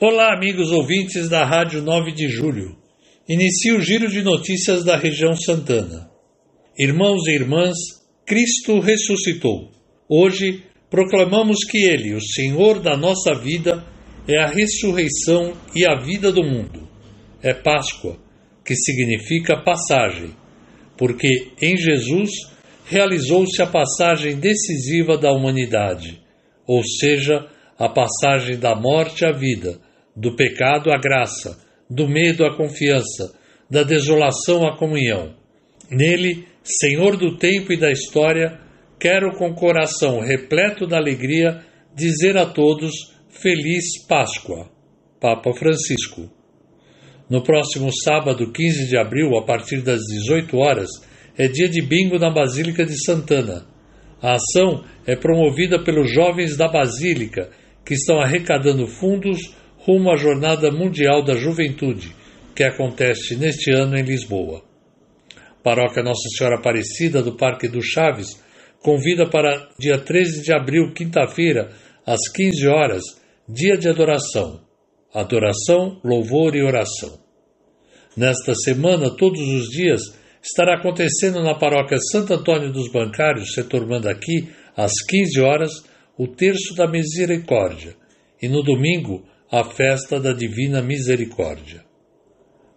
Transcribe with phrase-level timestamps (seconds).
[0.00, 2.76] Olá, amigos ouvintes da Rádio 9 de Julho.
[3.28, 6.08] Inicia o giro de notícias da região Santana.
[6.78, 7.74] Irmãos e irmãs,
[8.24, 9.72] Cristo ressuscitou.
[10.08, 13.84] Hoje proclamamos que Ele, o Senhor da nossa vida,
[14.28, 16.88] é a ressurreição e a vida do mundo.
[17.42, 18.16] É Páscoa,
[18.64, 20.30] que significa passagem,
[20.96, 22.30] porque em Jesus
[22.84, 26.22] realizou-se a passagem decisiva da humanidade,
[26.64, 29.87] ou seja, a passagem da morte à vida
[30.18, 31.56] do pecado à graça,
[31.88, 33.32] do medo à confiança,
[33.70, 35.34] da desolação à comunhão.
[35.88, 38.58] Nele, Senhor do tempo e da história,
[38.98, 41.60] quero com coração repleto da alegria
[41.94, 44.68] dizer a todos Feliz Páscoa.
[45.20, 46.28] Papa Francisco.
[47.30, 50.88] No próximo sábado, 15 de abril, a partir das 18 horas,
[51.36, 53.66] é dia de bingo na Basílica de Santana.
[54.20, 57.50] A ação é promovida pelos jovens da Basílica,
[57.84, 59.56] que estão arrecadando fundos
[59.88, 62.14] rumo à Jornada Mundial da Juventude,
[62.54, 64.62] que acontece neste ano em Lisboa.
[65.64, 68.38] Paróquia Nossa Senhora Aparecida do Parque do Chaves
[68.82, 71.70] convida para dia 13 de abril, quinta-feira,
[72.04, 73.02] às 15 horas,
[73.48, 74.60] dia de adoração.
[75.14, 77.18] Adoração, louvor e oração.
[78.14, 80.02] Nesta semana, todos os dias,
[80.42, 85.72] estará acontecendo na paróquia Santo Antônio dos Bancários, setor Mandaqui, às 15 horas,
[86.18, 87.96] o Terço da Misericórdia,
[88.42, 91.82] e no domingo, a festa da Divina Misericórdia.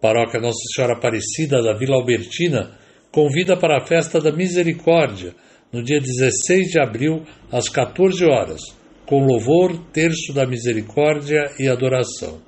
[0.00, 2.78] Paróquia Nossa Senhora Aparecida da Vila Albertina
[3.12, 5.34] convida para a festa da Misericórdia,
[5.70, 8.62] no dia 16 de abril, às 14 horas,
[9.04, 12.40] com louvor, terço da misericórdia e adoração.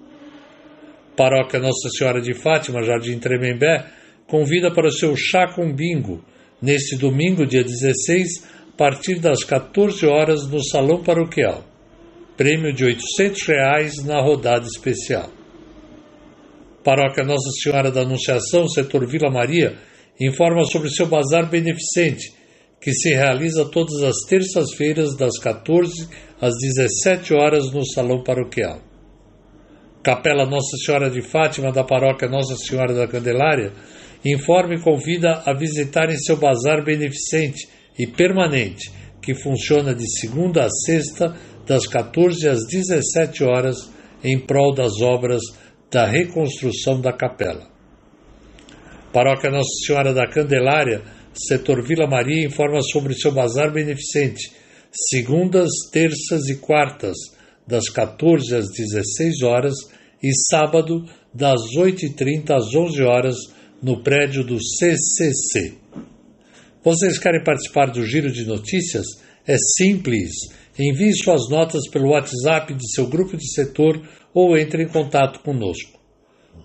[1.15, 3.85] Paróquia Nossa Senhora de Fátima, Jardim Tremembé,
[4.27, 6.25] convida para o seu chá com bingo,
[6.63, 11.76] neste domingo, dia 16, a partir das 14 horas, no Salão Paroquial
[12.37, 15.31] prêmio de 800 reais na rodada especial.
[16.85, 19.77] Paróquia Nossa Senhora da Anunciação, setor Vila Maria,
[20.21, 22.33] informa sobre seu bazar beneficente,
[22.81, 26.09] que se realiza todas as terças-feiras das 14
[26.41, 28.81] às 17 horas no salão paroquial.
[30.03, 33.73] Capela Nossa Senhora de Fátima da Paróquia Nossa Senhora da Candelária
[34.25, 37.69] informa e convida a visitarem seu bazar beneficente
[37.99, 41.35] e permanente, que funciona de segunda a sexta
[41.67, 43.91] das 14 às 17 horas
[44.23, 45.43] em prol das obras
[45.91, 47.69] da reconstrução da capela.
[49.13, 54.53] Paróquia Nossa Senhora da Candelária, setor Vila Maria, informa sobre seu bazar beneficente,
[55.11, 57.17] segundas, terças e quartas,
[57.67, 59.75] das 14 às 16 horas
[60.23, 63.37] e sábado, das 8h30 às 11 horas,
[63.83, 65.75] no prédio do CCC.
[66.83, 69.07] Vocês querem participar do Giro de Notícias?
[69.47, 70.31] É simples
[70.79, 74.01] Envie suas notas pelo WhatsApp de seu grupo de setor
[74.35, 75.99] ou entre em contato conosco.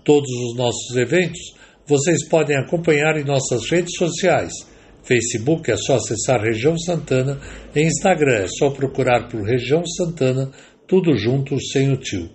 [0.03, 1.39] Todos os nossos eventos
[1.85, 4.51] vocês podem acompanhar em nossas redes sociais.
[5.03, 7.39] Facebook é só acessar Região Santana
[7.75, 10.51] e Instagram é só procurar por Região Santana,
[10.87, 12.29] tudo junto, sem o tio.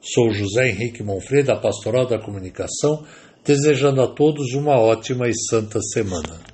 [0.00, 3.04] Sou José Henrique Monfrey, da Pastoral da Comunicação,
[3.44, 6.50] desejando a todos uma ótima e santa semana.